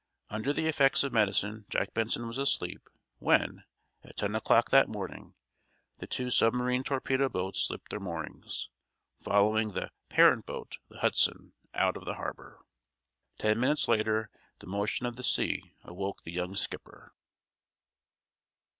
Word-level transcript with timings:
Under 0.31 0.51
the 0.51 0.65
effects 0.65 1.03
of 1.03 1.13
medicine 1.13 1.67
Jack 1.69 1.93
Benson 1.93 2.25
was 2.25 2.39
asleep 2.39 2.89
when, 3.19 3.65
at 4.03 4.17
ten 4.17 4.33
o'clock 4.33 4.71
that 4.71 4.89
morning, 4.89 5.35
the 5.99 6.07
two 6.07 6.31
submarine 6.31 6.83
torpedo 6.83 7.29
boats 7.29 7.61
slipped 7.61 7.91
their 7.91 7.99
moorings, 7.99 8.69
following 9.21 9.73
the 9.73 9.91
"parent 10.09 10.47
boat," 10.47 10.79
the 10.89 11.01
"Hudson," 11.01 11.53
out 11.75 11.95
of 11.97 12.05
the 12.05 12.15
harbor. 12.15 12.65
Ten 13.37 13.59
minutes 13.59 13.87
later 13.87 14.31
the 14.57 14.65
motion 14.65 15.05
of 15.05 15.17
the 15.17 15.23
sea 15.23 15.75
awoke 15.83 16.23
the 16.23 16.31
young 16.33 16.55
skipper. 16.55 17.13